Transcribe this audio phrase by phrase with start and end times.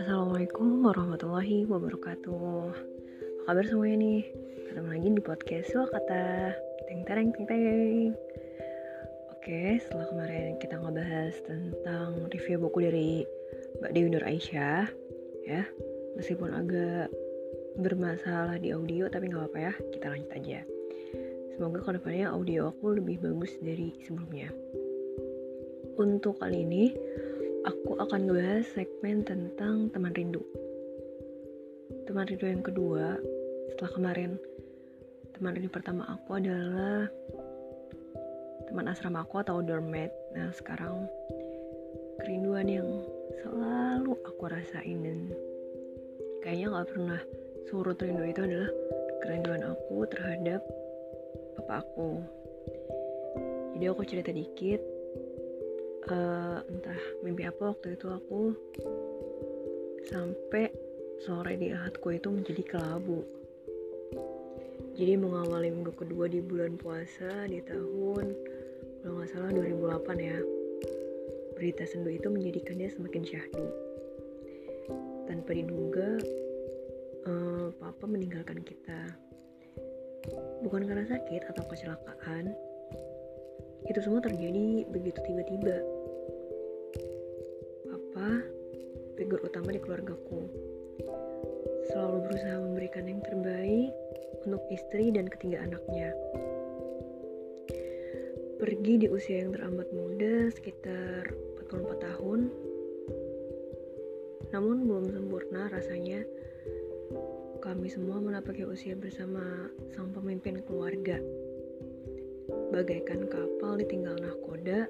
[0.00, 2.72] Assalamualaikum warahmatullahi wabarakatuh.
[2.72, 4.24] Apa kabar semuanya nih?
[4.72, 6.56] Ketemu lagi di podcast kata
[6.88, 8.16] Teng tereng teng teng
[9.36, 13.28] Oke, setelah kemarin kita ngebahas tentang review buku dari
[13.84, 14.88] Mbak Dewi Nur Aisyah
[15.44, 15.68] Ya,
[16.16, 17.12] meskipun agak
[17.76, 20.64] bermasalah di audio tapi nggak apa-apa ya, kita lanjut aja.
[21.58, 24.46] Semoga ke depannya audio aku lebih bagus dari sebelumnya
[25.98, 26.94] Untuk kali ini,
[27.66, 30.38] aku akan ngebahas segmen tentang teman rindu.
[32.06, 33.18] Teman rindu yang kedua,
[33.66, 34.30] setelah kemarin
[35.34, 37.10] teman rindu pertama aku adalah
[38.70, 40.14] teman asrama aku atau dormmate.
[40.38, 41.10] Nah, sekarang
[42.22, 42.86] kerinduan yang
[43.42, 45.34] selalu aku rasain dan
[46.46, 47.20] kayaknya gak pernah
[47.66, 48.70] surut rindu itu adalah
[49.26, 50.62] kerinduan aku terhadap
[51.58, 52.22] papa aku.
[53.74, 54.97] Jadi aku cerita dikit
[56.08, 58.56] uh, entah mimpi apa waktu itu aku
[60.08, 60.72] sampai
[61.20, 63.20] sore di ahadku itu menjadi kelabu.
[64.98, 68.34] Jadi mengawali minggu kedua di bulan puasa di tahun
[69.02, 70.38] kalau nggak salah 2008 ya.
[71.58, 73.66] Berita sendu itu menjadikannya semakin syahdu.
[75.26, 76.18] Tanpa diduga
[77.26, 79.14] uh, papa meninggalkan kita.
[80.62, 82.54] Bukan karena sakit atau kecelakaan
[83.86, 85.80] itu semua terjadi begitu tiba-tiba
[89.18, 90.46] figur utama di keluargaku.
[91.90, 93.90] Selalu berusaha memberikan yang terbaik
[94.46, 96.14] untuk istri dan ketiga anaknya.
[98.58, 101.30] Pergi di usia yang teramat muda, sekitar
[101.70, 102.40] 44 tahun.
[104.50, 106.22] Namun belum sempurna rasanya
[107.58, 111.18] kami semua menapaki usia bersama sang pemimpin keluarga.
[112.70, 114.88] Bagaikan kapal ditinggal nahkoda,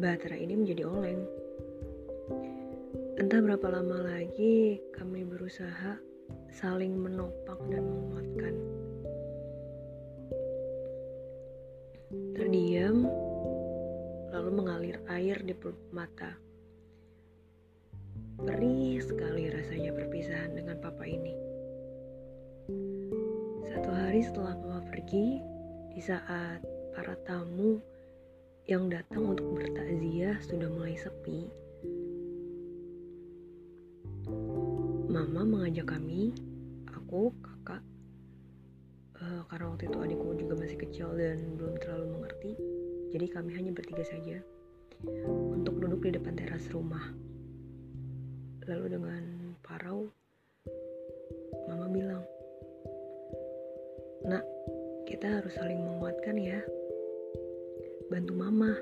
[0.00, 1.22] bahtera ini menjadi oleng.
[3.20, 6.00] Entah berapa lama lagi kami berusaha
[6.56, 8.54] saling menopang dan menguatkan.
[12.32, 13.04] Terdiam,
[14.32, 16.32] lalu mengalir air di pelupuk mata.
[18.40, 21.36] Perih sekali rasanya perpisahan dengan papa ini.
[23.68, 25.44] Satu hari setelah papa pergi,
[25.92, 26.64] di saat
[26.96, 27.84] para tamu
[28.64, 31.60] yang datang untuk bertakziah sudah mulai sepi,
[35.40, 36.36] mama mengajak kami,
[36.92, 37.80] aku, kakak,
[39.24, 42.52] uh, karena waktu itu adikku juga masih kecil dan belum terlalu mengerti,
[43.08, 44.44] jadi kami hanya bertiga saja
[45.24, 47.00] untuk duduk di depan teras rumah.
[48.68, 49.22] Lalu dengan
[49.64, 50.12] parau,
[51.72, 52.20] mama bilang,
[54.28, 54.44] Nak,
[55.08, 56.60] kita harus saling menguatkan ya.
[58.12, 58.76] Bantu mama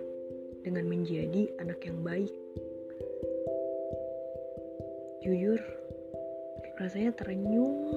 [0.66, 2.34] dengan menjadi anak yang baik.
[5.22, 5.62] Jujur,
[6.78, 7.90] rasanya terenyuh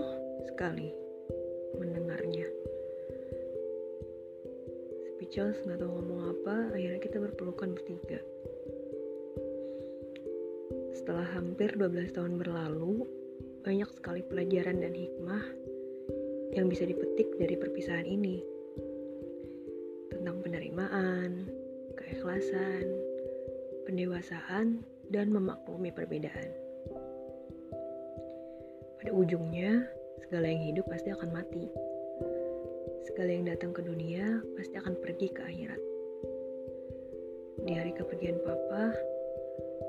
[0.50, 0.90] sekali
[1.78, 2.50] mendengarnya.
[5.14, 8.18] Speechless nggak tahu ngomong apa akhirnya kita berpelukan bertiga.
[10.98, 13.06] Setelah hampir 12 tahun berlalu
[13.62, 15.46] banyak sekali pelajaran dan hikmah
[16.58, 18.42] yang bisa dipetik dari perpisahan ini.
[20.10, 21.46] Tentang penerimaan,
[22.02, 22.90] keikhlasan,
[23.86, 24.82] pendewasaan,
[25.14, 26.71] dan memaklumi perbedaan.
[29.02, 29.82] Pada ujungnya,
[30.22, 31.66] segala yang hidup pasti akan mati.
[33.10, 35.82] Segala yang datang ke dunia pasti akan pergi ke akhirat.
[37.66, 38.94] Di hari kepergian papa,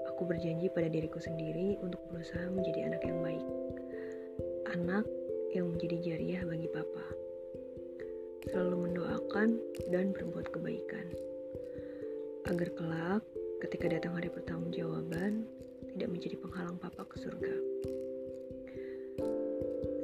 [0.09, 3.47] aku berjanji pada diriku sendiri untuk berusaha menjadi anak yang baik.
[4.81, 5.05] Anak
[5.53, 7.05] yang menjadi jariah bagi papa.
[8.49, 9.61] Selalu mendoakan
[9.93, 11.05] dan berbuat kebaikan.
[12.49, 13.23] Agar kelak
[13.61, 15.45] ketika datang hari pertanggungjawaban
[15.93, 17.55] tidak menjadi penghalang papa ke surga.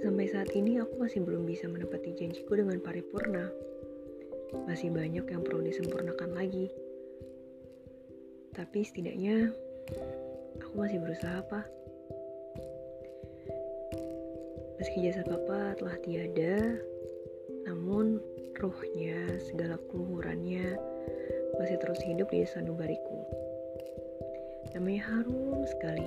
[0.05, 3.49] Sampai saat ini aku masih belum bisa menepati janjiku dengan paripurna.
[4.65, 6.73] Masih banyak yang perlu disempurnakan lagi.
[8.57, 9.53] Tapi setidaknya
[10.59, 11.67] aku masih berusaha, Pak.
[14.79, 16.79] Meski jasa papa telah tiada,
[17.67, 18.23] namun
[18.59, 20.79] ruhnya, segala keluhurannya
[21.59, 23.19] masih terus hidup di sanubariku.
[24.75, 26.07] Namanya harum sekali,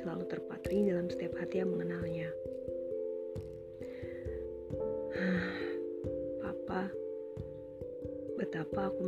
[0.00, 2.32] selalu terpatri dalam setiap hati yang mengenalnya.
[6.40, 6.88] Papa,
[8.40, 9.04] betapa aku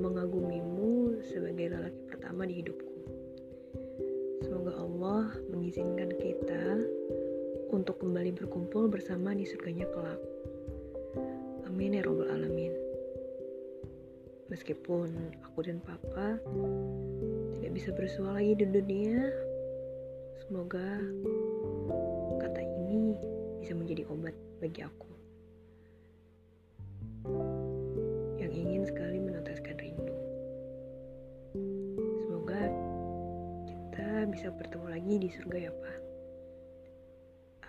[0.00, 2.96] mengagumimu sebagai lelaki pertama di hidupku.
[4.40, 6.80] Semoga Allah mengizinkan kita
[7.68, 10.20] untuk kembali berkumpul bersama di surganya kelak.
[11.68, 12.72] Amin ya robbal alamin.
[14.48, 16.36] Meskipun aku dan papa
[17.56, 19.32] tidak bisa bersua lagi di dunia,
[20.52, 20.84] semoga
[22.44, 23.16] kata ini
[23.64, 25.08] bisa menjadi obat bagi aku.
[28.36, 30.12] Yang ingin sekali meneteskan rindu.
[32.20, 32.68] Semoga
[33.64, 35.98] kita bisa bertemu lagi di surga ya Pak.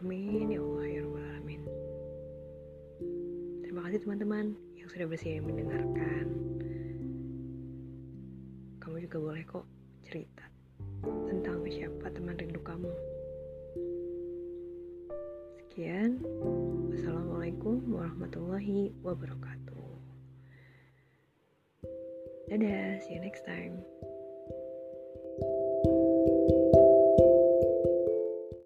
[0.04, 1.64] Amin ya Allah ya Rabbal Alamin.
[3.64, 6.36] Terima kasih teman-teman yang sudah bersedia mendengarkan.
[8.84, 9.64] Kamu juga boleh kok
[10.04, 10.53] cerita
[11.04, 12.92] tentang siapa teman rindu kamu.
[15.60, 16.24] Sekian,
[16.90, 19.90] wassalamualaikum warahmatullahi wabarakatuh.
[22.50, 23.82] Dadah, see you next time.